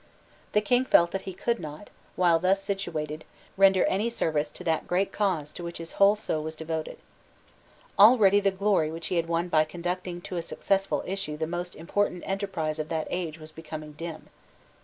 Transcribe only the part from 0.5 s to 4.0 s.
The King felt that he could not, while thus situated, render